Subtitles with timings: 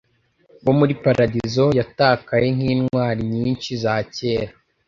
[0.63, 4.53] bo muri paradizo yatakaye nkintwari nyinshi za kera